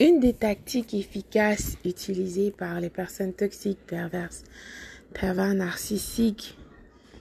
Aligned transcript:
Une 0.00 0.20
des 0.20 0.32
tactiques 0.32 0.94
efficaces 0.94 1.76
utilisées 1.84 2.50
par 2.50 2.80
les 2.80 2.88
personnes 2.88 3.34
toxiques, 3.34 3.86
perverses, 3.86 4.42
pervers 5.12 5.54
narcissiques, 5.54 6.56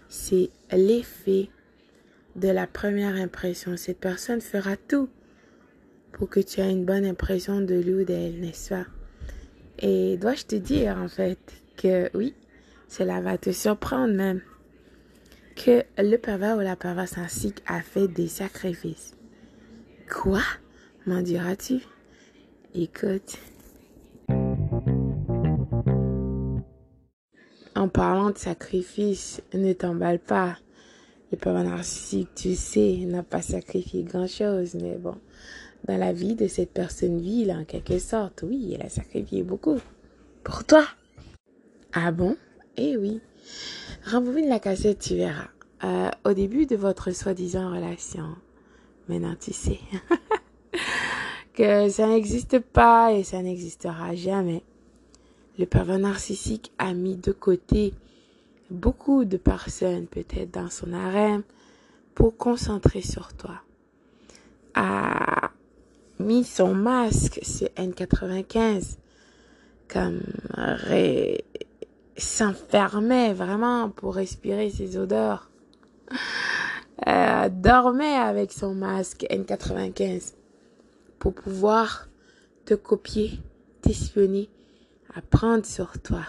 c'est 0.08 0.50
l'effet 0.72 1.50
de 2.38 2.48
la 2.48 2.68
première 2.68 3.16
impression. 3.16 3.76
Cette 3.76 4.00
personne 4.00 4.40
fera 4.40 4.78
tout 4.78 5.10
pour 6.14 6.30
que 6.30 6.40
tu 6.40 6.62
aies 6.62 6.72
une 6.72 6.86
bonne 6.86 7.06
impression 7.06 7.60
de 7.60 7.76
lui 7.76 7.94
ou 7.94 8.04
d'elle, 8.06 8.40
n'est-ce 8.40 8.70
pas? 8.70 8.86
Et 9.80 10.18
dois-je 10.18 10.46
te 10.46 10.56
dire, 10.56 10.98
en 10.98 11.10
fait, 11.10 11.40
que 11.76 12.10
oui, 12.14 12.34
cela 12.88 13.20
va 13.20 13.38
te 13.38 13.52
surprendre 13.52 14.14
même, 14.14 14.42
que 15.56 15.84
le 15.98 16.18
pervers 16.18 16.56
ou 16.56 16.62
la 16.62 16.78
perverse 16.78 17.18
narcissique 17.18 17.62
a 17.68 17.82
fait 17.82 18.08
des 18.08 18.28
sacrifices. 18.28 19.14
Quoi? 20.10 20.42
M'en 21.06 21.22
diras-tu? 21.22 21.82
Écoute. 22.74 23.38
En 27.76 27.90
parlant 27.90 28.30
de 28.30 28.38
sacrifice, 28.38 29.42
ne 29.54 29.74
t'emballe 29.74 30.20
pas. 30.20 30.58
Le 31.32 31.38
pervers 31.38 31.64
narcissique, 31.64 32.30
tu 32.36 32.56
sais, 32.56 32.98
n'a 33.06 33.24
pas 33.24 33.42
sacrifié 33.42 34.04
grand-chose, 34.04 34.76
mais 34.76 34.98
bon, 34.98 35.16
dans 35.88 35.98
la 35.98 36.14
vie 36.14 36.36
de 36.36 36.48
cette 36.48 36.72
personne 36.72 37.20
vile, 37.20 37.52
en 37.52 37.66
quelque 37.66 38.00
sorte, 38.00 38.44
oui, 38.44 38.74
elle 38.74 38.86
a 38.86 38.90
sacrifié 38.90 39.44
beaucoup. 39.44 39.80
Pour 40.44 40.64
toi. 40.64 40.86
Ah 41.94 42.12
bon? 42.12 42.38
Eh 42.78 42.96
oui. 42.96 43.20
Rembobine 44.06 44.48
la 44.48 44.60
cassette, 44.60 45.00
tu 45.00 45.16
verras. 45.16 45.50
Euh, 45.84 46.10
au 46.24 46.34
début 46.34 46.68
de 46.68 46.76
votre 46.76 47.12
soi-disant 47.12 47.74
relation, 47.74 48.36
maintenant 49.10 49.36
tu 49.40 49.52
sais. 49.52 49.80
ça 51.90 52.08
n'existe 52.08 52.60
pas 52.60 53.14
et 53.14 53.24
ça 53.24 53.42
n'existera 53.42 54.16
jamais. 54.16 54.64
Le 55.60 55.66
pervers 55.66 56.00
narcissique 56.00 56.72
a 56.80 56.94
mis 56.94 57.18
de 57.18 57.32
côté 57.32 57.94
beaucoup 58.72 59.26
de 59.26 59.38
personnes, 59.38 60.08
peut-être 60.08 60.52
dans 60.52 60.70
son 60.70 60.94
harem, 60.94 61.44
pour 62.16 62.36
concentrer 62.38 63.02
sur 63.02 63.34
toi. 63.34 63.62
A 64.74 65.52
mis 66.20 66.44
son 66.44 66.74
masque 66.74 67.40
sur 67.44 67.68
N95 67.70 68.98
comme 69.88 70.22
s'enfermait 72.18 73.34
vraiment 73.34 73.90
pour 73.90 74.16
respirer 74.16 74.70
ses 74.70 74.98
odeurs. 74.98 75.50
Euh, 77.08 77.50
dormait 77.50 78.16
avec 78.16 78.52
son 78.52 78.76
masque 78.76 79.26
N95 79.30 80.34
pour 81.22 81.36
pouvoir 81.36 82.10
te 82.66 82.74
copier, 82.74 83.40
t'espionner, 83.82 84.50
apprendre 85.14 85.68
sur 85.68 86.02
toi. 86.02 86.24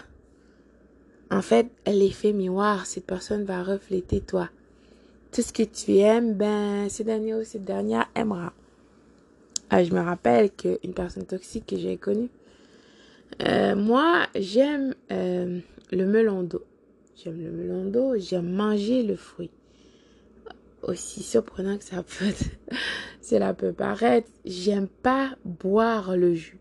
En 1.31 1.41
fait, 1.41 1.71
l'effet 1.87 2.31
miroir, 2.31 2.85
cette 2.85 3.07
personne 3.07 3.43
va 3.43 3.63
refléter 3.63 4.21
toi. 4.21 4.49
Tout 5.31 5.41
ce 5.41 5.51
que 5.51 5.63
tu 5.63 5.97
aimes, 5.97 6.35
ben, 6.35 6.89
ce 6.89 7.01
dernier 7.01 7.33
ou 7.33 7.43
cette 7.43 7.65
dernière 7.65 8.05
aimera. 8.13 8.53
Ah, 9.71 9.83
je 9.83 9.91
me 9.95 9.99
rappelle 9.99 10.51
qu'une 10.51 10.93
personne 10.93 11.25
toxique 11.25 11.65
que 11.65 11.77
j'ai 11.77 11.97
connue, 11.97 12.29
euh, 13.47 13.75
moi, 13.75 14.27
j'aime 14.35 14.93
euh, 15.11 15.59
le 15.91 16.05
melon 16.05 16.43
d'eau. 16.43 16.63
J'aime 17.15 17.43
le 17.43 17.49
melon 17.49 17.85
d'eau, 17.85 18.15
j'aime 18.19 18.51
manger 18.51 19.01
le 19.01 19.15
fruit 19.15 19.49
aussi 20.83 21.23
surprenant 21.23 21.77
que 21.77 21.83
ça 21.83 22.03
peut, 22.03 22.33
cela 23.21 23.53
peut 23.53 23.73
paraître, 23.73 24.29
j'aime 24.45 24.87
pas 24.87 25.35
boire 25.45 26.15
le 26.17 26.33
jus. 26.33 26.59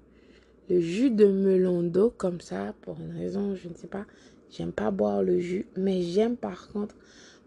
Le 0.71 0.81
jus 0.81 1.11
de 1.11 1.27
melon 1.27 1.83
d'eau 1.83 2.11
comme 2.17 2.41
ça, 2.41 2.75
pour 2.83 2.99
une 3.01 3.17
raison, 3.17 3.55
je 3.55 3.69
ne 3.69 3.75
sais 3.75 3.89
pas, 3.89 4.07
j'aime 4.51 4.73
pas 4.73 4.91
boire 4.91 5.23
le 5.23 5.39
jus, 5.41 5.67
mais 5.77 6.03
j'aime 6.03 6.37
par 6.37 6.69
contre 6.69 6.95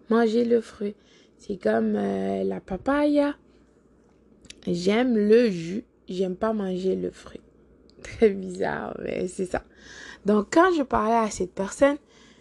manger 0.09 0.45
le 0.45 0.61
fruit. 0.61 0.95
C'est 1.37 1.57
comme 1.57 1.95
euh, 1.95 2.43
la 2.43 2.59
papaya. 2.59 3.35
J'aime 4.67 5.15
le 5.17 5.49
jus, 5.49 5.85
j'aime 6.07 6.35
pas 6.35 6.53
manger 6.53 6.95
le 6.95 7.11
fruit. 7.11 7.41
Très 8.03 8.29
bizarre, 8.29 8.97
mais 9.03 9.27
c'est 9.27 9.45
ça. 9.45 9.63
Donc 10.25 10.47
quand 10.51 10.73
je 10.75 10.83
parlais 10.83 11.27
à 11.27 11.29
cette 11.29 11.53
personne, 11.53 11.97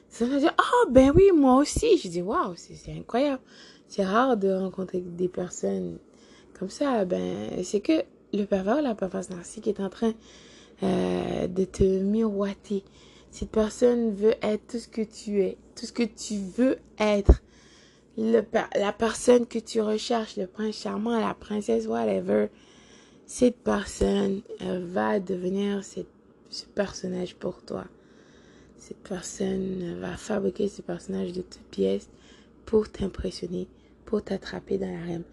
ça 0.08 0.26
me 0.26 0.38
dit, 0.38 0.46
oh 0.46 0.90
ben 0.90 1.12
oui, 1.14 1.30
moi 1.34 1.56
aussi. 1.56 1.98
Je 1.98 2.08
dis, 2.08 2.22
waouh, 2.22 2.54
c'est 2.56 2.92
incroyable 2.92 3.42
c'est 3.88 4.04
rare 4.04 4.36
de 4.36 4.52
rencontrer 4.52 5.00
des 5.00 5.28
personnes 5.28 5.98
comme 6.58 6.70
ça. 6.70 7.04
Ben, 7.04 7.62
c'est 7.62 7.80
que 7.80 8.04
le 8.32 8.44
pervers, 8.44 8.82
la 8.82 8.94
perverse 8.94 9.30
narcissique 9.30 9.68
est 9.68 9.80
en 9.80 9.88
train 9.88 10.12
euh, 10.82 11.46
de 11.46 11.64
te 11.64 11.84
miroiter. 11.84 12.84
Cette 13.30 13.50
personne 13.50 14.12
veut 14.14 14.34
être 14.42 14.66
tout 14.68 14.78
ce 14.78 14.88
que 14.88 15.02
tu 15.02 15.42
es, 15.42 15.56
tout 15.74 15.86
ce 15.86 15.92
que 15.92 16.02
tu 16.02 16.36
veux 16.56 16.78
être. 16.98 17.42
Le, 18.16 18.42
la 18.76 18.92
personne 18.92 19.46
que 19.46 19.58
tu 19.58 19.80
recherches, 19.80 20.36
le 20.36 20.46
prince 20.46 20.76
charmant, 20.76 21.18
la 21.18 21.34
princesse, 21.34 21.86
whatever, 21.86 22.46
cette 23.26 23.56
personne 23.56 24.42
euh, 24.62 24.84
va 24.86 25.18
devenir 25.18 25.82
cette, 25.82 26.06
ce 26.50 26.64
personnage 26.66 27.34
pour 27.34 27.62
toi. 27.62 27.84
Cette 28.78 29.02
personne 29.02 29.98
va 29.98 30.16
fabriquer 30.16 30.68
ce 30.68 30.82
personnage 30.82 31.32
de 31.32 31.42
toutes 31.42 31.70
pièces 31.70 32.08
pour 32.66 32.90
t'impressionner, 32.90 33.68
pour 34.04 34.22
t'attraper 34.22 34.78
dans 34.78 34.90
la 34.90 35.04
rêve. 35.04 35.24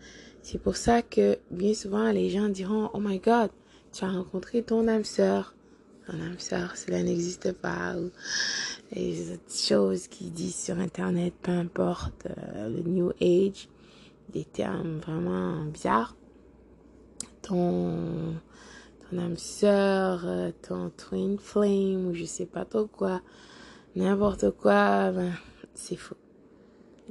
C'est 0.41 0.61
pour 0.61 0.75
ça 0.75 1.01
que 1.01 1.37
bien 1.51 1.73
souvent 1.73 2.11
les 2.11 2.29
gens 2.29 2.49
diront 2.49 2.89
Oh 2.93 2.99
my 2.99 3.19
god, 3.19 3.51
tu 3.93 4.03
as 4.05 4.09
rencontré 4.09 4.63
ton 4.63 4.87
âme 4.87 5.03
sœur. 5.03 5.55
Ton 6.07 6.13
âme 6.13 6.39
sœur, 6.39 6.75
cela 6.77 7.03
n'existe 7.03 7.51
pas. 7.53 7.95
Ou 7.95 8.09
les 8.93 9.33
autres 9.33 9.53
choses 9.55 10.07
qui 10.07 10.31
disent 10.31 10.55
sur 10.55 10.79
internet, 10.79 11.33
peu 11.41 11.51
importe, 11.51 12.25
euh, 12.25 12.69
le 12.69 12.81
New 12.81 13.11
Age, 13.21 13.69
des 14.29 14.45
termes 14.45 14.99
vraiment 14.99 15.65
bizarres. 15.65 16.15
Ton, 17.41 18.35
ton 19.09 19.17
âme 19.17 19.37
sœur, 19.37 20.23
euh, 20.25 20.51
ton 20.61 20.89
twin 20.89 21.37
flame, 21.37 22.07
ou 22.07 22.13
je 22.13 22.25
sais 22.25 22.45
pas 22.45 22.65
trop 22.65 22.87
quoi, 22.87 23.21
n'importe 23.95 24.51
quoi, 24.51 25.11
ben, 25.11 25.33
c'est 25.75 25.95
faux. 25.95 26.15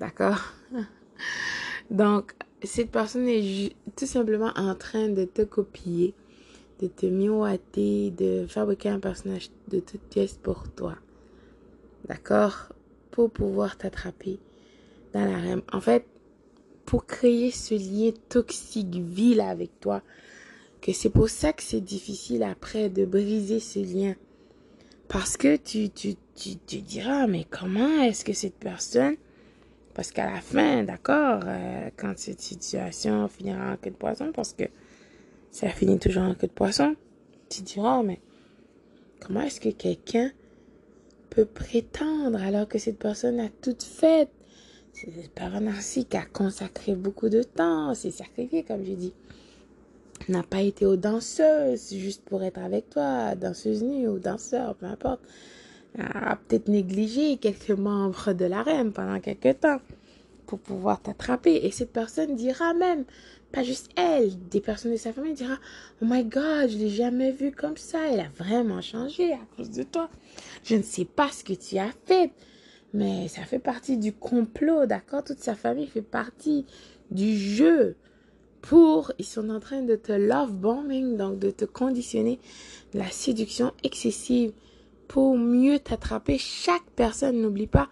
D'accord? 0.01 0.55
Donc, 1.91 2.33
cette 2.63 2.91
personne 2.91 3.29
est 3.29 3.75
tout 3.97 4.07
simplement 4.07 4.51
en 4.57 4.75
train 4.75 5.09
de 5.09 5.25
te 5.25 5.43
copier, 5.43 6.15
de 6.81 6.87
te 6.87 7.05
miroiter, 7.05 8.11
de 8.11 8.47
fabriquer 8.49 8.89
un 8.89 8.99
personnage 8.99 9.51
de 9.69 9.81
toute 9.81 10.01
pièce 10.01 10.39
pour 10.43 10.71
toi. 10.71 10.97
D'accord? 12.09 12.73
Pour 13.11 13.31
pouvoir 13.31 13.77
t'attraper 13.77 14.39
dans 15.13 15.27
la 15.27 15.37
rêve. 15.37 15.63
En 15.71 15.81
fait, 15.83 16.07
pour 16.87 17.05
créer 17.05 17.51
ce 17.51 17.75
lien 17.75 18.13
toxique, 18.31 18.95
vil 18.95 19.43
avec 19.43 19.81
toi, 19.81 20.03
que 20.81 20.93
c'est 20.95 21.11
pour 21.11 21.29
ça 21.29 21.53
que 21.53 21.63
c'est 21.63 21.83
difficile 21.83 22.43
après 22.43 22.89
de 22.89 23.05
briser 23.05 23.61
ce 23.61 23.81
lien. 23.81 24.15
Parce 25.09 25.37
que 25.37 25.57
tu, 25.57 25.91
tu, 25.91 26.15
tu, 26.35 26.57
tu 26.57 26.81
diras, 26.81 27.27
mais 27.27 27.45
comment 27.51 28.03
est-ce 28.03 28.25
que 28.25 28.33
cette 28.33 28.55
personne 28.55 29.17
parce 30.01 30.13
qu'à 30.13 30.25
la 30.25 30.41
fin, 30.41 30.83
d'accord, 30.83 31.43
euh, 31.45 31.91
quand 31.99 32.15
cette 32.17 32.41
situation 32.41 33.29
finira 33.29 33.73
en 33.73 33.77
queue 33.77 33.91
de 33.91 33.97
poisson, 33.97 34.33
parce 34.35 34.55
que 34.55 34.65
ça 35.51 35.69
finit 35.69 35.99
toujours 35.99 36.23
en 36.23 36.35
queue 36.35 36.47
de 36.47 36.53
poisson, 36.53 36.97
tu 37.51 37.61
diras, 37.61 38.03
mais 38.03 38.19
comment 39.21 39.43
est-ce 39.43 39.61
que 39.61 39.69
quelqu'un 39.69 40.31
peut 41.29 41.45
prétendre 41.45 42.43
alors 42.43 42.67
que 42.67 42.79
cette 42.79 42.99
personne 42.99 43.41
a 43.41 43.51
tout 43.61 43.77
fait? 43.79 44.31
C'est 44.95 45.31
parent 45.35 45.61
narcissique 45.61 46.15
a 46.15 46.25
consacré 46.25 46.95
beaucoup 46.95 47.29
de 47.29 47.43
temps, 47.43 47.93
s'est 47.93 48.11
sacrifié, 48.11 48.63
comme 48.63 48.83
je 48.87 48.93
dis. 48.93 49.13
N'a 50.31 50.43
pas 50.43 50.63
été 50.63 50.87
aux 50.87 50.97
danseuses 50.97 51.93
juste 51.93 52.23
pour 52.25 52.43
être 52.43 52.61
avec 52.61 52.89
toi, 52.89 53.35
danseuse 53.35 53.83
nue 53.83 54.09
ou 54.09 54.19
danseur, 54.19 54.77
peu 54.77 54.87
importe 54.87 55.21
a 55.99 56.37
peut-être 56.37 56.69
négligé 56.69 57.37
quelques 57.37 57.71
membres 57.71 58.33
de 58.33 58.45
la 58.45 58.63
reine 58.63 58.93
pendant 58.93 59.21
quelques 59.21 59.61
temps 59.61 59.81
pour 60.47 60.59
pouvoir 60.59 61.01
t'attraper. 61.01 61.65
Et 61.65 61.71
cette 61.71 61.93
personne 61.93 62.35
dira 62.35 62.75
même, 62.75 63.05
pas 63.53 63.63
juste 63.63 63.91
elle, 63.97 64.33
des 64.49 64.61
personnes 64.61 64.93
de 64.93 64.97
sa 64.97 65.13
famille 65.13 65.35
dira, 65.35 65.57
oh 66.03 66.07
my 66.09 66.25
god, 66.25 66.71
je 66.71 66.79
l'ai 66.79 66.89
jamais 66.89 67.33
vu 67.33 67.53
comme 67.53 67.77
ça, 67.77 67.99
elle 68.11 68.21
a 68.21 68.29
vraiment 68.37 68.81
changé 68.81 69.33
à 69.33 69.41
cause 69.57 69.71
de 69.71 69.83
toi. 69.83 70.11
Je 70.65 70.77
ne 70.77 70.83
sais 70.83 71.05
pas 71.05 71.31
ce 71.31 71.45
que 71.45 71.53
tu 71.53 71.79
as 71.79 71.93
fait, 72.07 72.33
mais 72.93 73.29
ça 73.29 73.43
fait 73.43 73.59
partie 73.59 73.97
du 73.97 74.13
complot, 74.13 74.87
d'accord? 74.87 75.25
Toute 75.25 75.41
sa 75.41 75.55
famille 75.55 75.87
fait 75.87 76.03
partie 76.03 76.67
du 77.11 77.37
jeu 77.37 77.97
pour, 78.61 79.13
ils 79.19 79.25
sont 79.25 79.49
en 79.51 79.61
train 79.61 79.83
de 79.83 79.97
te 79.97 80.13
love 80.13 80.53
bombing, 80.53 81.17
donc 81.17 81.39
de 81.39 81.51
te 81.51 81.65
conditionner 81.65 82.39
la 82.93 83.11
séduction 83.11 83.73
excessive 83.83 84.53
pour 85.11 85.37
mieux 85.37 85.81
t'attraper. 85.81 86.39
Chaque 86.39 86.89
personne, 86.95 87.43
n'oublie 87.43 87.67
pas, 87.67 87.89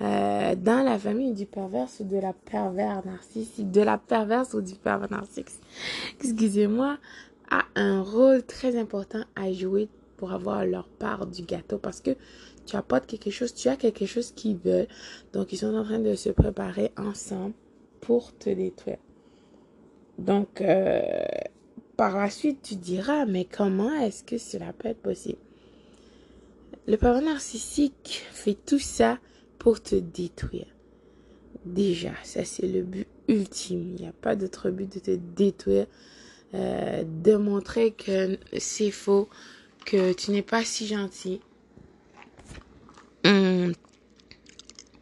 euh, 0.00 0.54
dans 0.56 0.82
la 0.82 0.98
famille 0.98 1.34
du 1.34 1.44
perverse 1.44 2.00
ou 2.00 2.04
de 2.04 2.16
la 2.16 2.32
pervers 2.32 3.04
narcissique, 3.04 3.70
de 3.70 3.82
la 3.82 3.98
perverse 3.98 4.54
ou 4.54 4.62
du 4.62 4.74
pervers 4.74 5.10
narcissique, 5.10 5.50
excusez-moi, 6.18 6.96
a 7.50 7.64
un 7.74 8.00
rôle 8.00 8.42
très 8.42 8.74
important 8.78 9.22
à 9.36 9.52
jouer 9.52 9.90
pour 10.16 10.32
avoir 10.32 10.64
leur 10.64 10.88
part 10.88 11.26
du 11.26 11.42
gâteau 11.42 11.76
parce 11.76 12.00
que 12.00 12.12
tu 12.64 12.74
apportes 12.74 13.06
quelque 13.06 13.30
chose, 13.30 13.54
tu 13.54 13.68
as 13.68 13.76
quelque 13.76 14.06
chose 14.06 14.32
qu'ils 14.32 14.56
veulent. 14.56 14.88
Donc, 15.34 15.52
ils 15.52 15.58
sont 15.58 15.74
en 15.74 15.84
train 15.84 15.98
de 15.98 16.14
se 16.14 16.30
préparer 16.30 16.90
ensemble 16.96 17.52
pour 18.00 18.34
te 18.34 18.48
détruire. 18.48 18.98
Donc, 20.16 20.62
euh, 20.62 21.22
par 21.98 22.16
la 22.16 22.30
suite, 22.30 22.62
tu 22.62 22.76
diras, 22.76 23.26
mais 23.26 23.44
comment 23.44 23.92
est-ce 24.00 24.24
que 24.24 24.38
cela 24.38 24.72
peut 24.72 24.88
être 24.88 25.02
possible? 25.02 25.38
Le 26.88 26.96
parent 26.96 27.20
narcissique 27.20 28.24
fait 28.30 28.54
tout 28.54 28.78
ça 28.78 29.18
pour 29.58 29.82
te 29.82 29.96
détruire. 29.96 30.66
Déjà, 31.64 32.12
ça 32.22 32.44
c'est 32.44 32.68
le 32.68 32.82
but 32.82 33.08
ultime. 33.26 33.94
Il 33.96 34.02
n'y 34.02 34.08
a 34.08 34.12
pas 34.12 34.36
d'autre 34.36 34.70
but 34.70 34.94
de 34.94 35.00
te 35.00 35.10
détruire, 35.10 35.86
euh, 36.54 37.02
de 37.02 37.34
montrer 37.34 37.90
que 37.90 38.38
c'est 38.58 38.92
faux, 38.92 39.28
que 39.84 40.12
tu 40.12 40.30
n'es 40.30 40.42
pas 40.42 40.64
si 40.64 40.86
gentil. 40.86 41.40
Hum, 43.24 43.72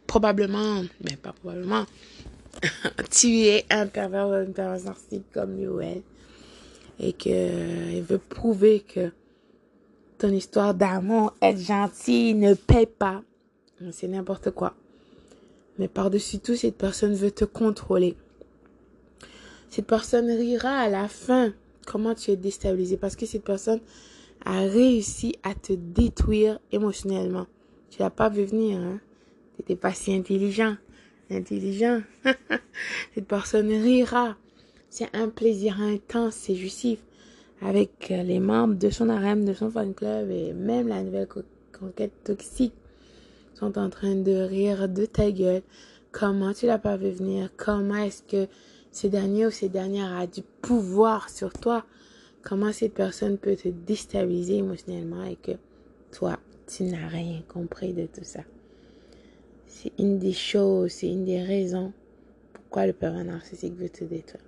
probablement, 0.07 0.83
mais 1.03 1.17
pas 1.17 1.33
probablement, 1.33 1.85
tu 3.11 3.41
es 3.41 3.63
un 3.69 3.85
pervers 3.85 4.47
narcissique 4.57 5.31
comme 5.31 5.55
lui. 5.57 6.01
Et 6.97 7.13
qu'il 7.13 8.01
veut 8.07 8.17
prouver 8.17 8.79
que 8.79 9.11
ton 10.25 10.33
histoire 10.33 10.73
d'amour, 10.73 11.35
être 11.39 11.59
gentil, 11.59 12.33
ne 12.33 12.55
paie 12.55 12.87
pas. 12.87 13.21
C'est 13.91 14.07
n'importe 14.07 14.49
quoi. 14.49 14.73
Mais 15.77 15.87
par-dessus 15.87 16.39
tout, 16.39 16.55
cette 16.55 16.77
personne 16.77 17.13
veut 17.13 17.29
te 17.29 17.45
contrôler. 17.45 18.15
Cette 19.69 19.85
personne 19.85 20.31
rira 20.31 20.79
à 20.79 20.89
la 20.89 21.07
fin 21.07 21.53
comment 21.85 22.15
tu 22.15 22.31
es 22.31 22.37
déstabilisé? 22.37 22.97
Parce 22.97 23.15
que 23.15 23.27
cette 23.27 23.43
personne 23.43 23.81
a 24.45 24.61
réussi 24.61 25.35
à 25.43 25.53
te 25.53 25.73
détruire 25.73 26.59
émotionnellement. 26.71 27.45
Tu 27.91 27.99
l'as 27.99 28.09
pas 28.09 28.29
vu 28.29 28.45
venir, 28.45 28.79
hein? 28.79 28.99
Tu 29.55 29.61
n'étais 29.61 29.75
pas 29.75 29.93
si 29.93 30.11
intelligent. 30.11 30.75
Intelligent. 31.29 32.01
cette 33.13 33.27
personne 33.27 33.69
rira. 33.69 34.37
C'est 34.89 35.15
un 35.15 35.29
plaisir 35.29 35.79
intense, 35.79 36.33
c'est 36.33 36.55
justif 36.55 36.97
avec 37.61 38.09
les 38.09 38.39
membres 38.39 38.75
de 38.75 38.89
son 38.89 39.09
harem, 39.09 39.45
de 39.45 39.53
son 39.53 39.69
fan 39.69 39.93
club 39.93 40.29
et 40.29 40.53
même 40.53 40.87
la 40.87 41.03
nouvelle 41.03 41.27
conquête 41.71 42.11
toxique 42.23 42.73
sont 43.53 43.77
en 43.77 43.89
train 43.89 44.15
de 44.15 44.33
rire 44.33 44.89
de 44.89 45.05
ta 45.05 45.31
gueule. 45.31 45.61
Comment 46.11 46.53
tu 46.53 46.65
l'as 46.65 46.79
pas 46.79 46.97
vu 46.97 47.09
venir? 47.09 47.49
Comment 47.57 47.95
est-ce 47.95 48.23
que 48.23 48.47
ce 48.91 49.07
dernier 49.07 49.47
ou 49.47 49.51
ces 49.51 49.69
dernières 49.69 50.13
a 50.13 50.27
du 50.27 50.41
pouvoir 50.61 51.29
sur 51.29 51.53
toi? 51.53 51.85
Comment 52.41 52.71
cette 52.71 52.93
personne 52.93 53.37
peut 53.37 53.55
te 53.55 53.69
déstabiliser 53.69 54.57
émotionnellement 54.57 55.23
et 55.23 55.35
que 55.35 55.53
toi, 56.11 56.37
tu 56.67 56.83
n'as 56.83 57.07
rien 57.07 57.41
compris 57.47 57.93
de 57.93 58.05
tout 58.05 58.23
ça? 58.23 58.41
C'est 59.67 59.91
une 59.99 60.19
des 60.19 60.33
choses, 60.33 60.91
c'est 60.91 61.09
une 61.09 61.25
des 61.25 61.41
raisons 61.41 61.91
pourquoi 62.53 62.87
le 62.87 62.93
pervers 62.93 63.23
narcissique 63.23 63.75
veut 63.75 63.89
te 63.89 64.03
détruire. 64.03 64.43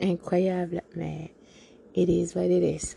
Incroyable, 0.00 0.82
mais 0.96 1.30
it 1.94 2.08
is 2.08 2.34
what 2.34 2.46
it 2.46 2.62
is. 2.62 2.96